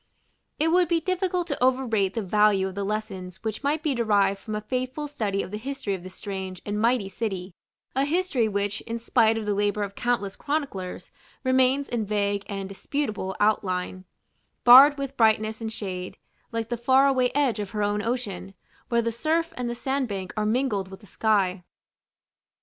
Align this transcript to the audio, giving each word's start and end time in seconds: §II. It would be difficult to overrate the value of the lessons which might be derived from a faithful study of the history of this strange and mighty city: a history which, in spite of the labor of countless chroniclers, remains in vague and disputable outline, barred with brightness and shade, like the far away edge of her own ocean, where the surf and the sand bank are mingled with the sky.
§II. 0.59 0.65
It 0.65 0.67
would 0.69 0.87
be 0.87 0.99
difficult 0.99 1.45
to 1.45 1.63
overrate 1.63 2.15
the 2.15 2.23
value 2.23 2.67
of 2.67 2.73
the 2.73 2.83
lessons 2.83 3.43
which 3.43 3.61
might 3.61 3.83
be 3.83 3.93
derived 3.93 4.39
from 4.39 4.55
a 4.55 4.61
faithful 4.61 5.07
study 5.07 5.43
of 5.43 5.51
the 5.51 5.59
history 5.59 5.93
of 5.93 6.01
this 6.01 6.15
strange 6.15 6.59
and 6.65 6.81
mighty 6.81 7.07
city: 7.07 7.53
a 7.95 8.03
history 8.05 8.47
which, 8.47 8.81
in 8.87 8.97
spite 8.97 9.37
of 9.37 9.45
the 9.45 9.53
labor 9.53 9.83
of 9.83 9.93
countless 9.93 10.35
chroniclers, 10.35 11.11
remains 11.43 11.87
in 11.87 12.03
vague 12.03 12.43
and 12.49 12.67
disputable 12.67 13.35
outline, 13.39 14.05
barred 14.63 14.97
with 14.97 15.15
brightness 15.17 15.61
and 15.61 15.71
shade, 15.71 16.17
like 16.51 16.69
the 16.69 16.77
far 16.77 17.05
away 17.05 17.29
edge 17.35 17.59
of 17.59 17.69
her 17.69 17.83
own 17.83 18.01
ocean, 18.01 18.55
where 18.89 19.03
the 19.03 19.11
surf 19.11 19.53
and 19.55 19.69
the 19.69 19.75
sand 19.75 20.07
bank 20.07 20.33
are 20.35 20.47
mingled 20.47 20.87
with 20.89 21.01
the 21.01 21.05
sky. 21.05 21.63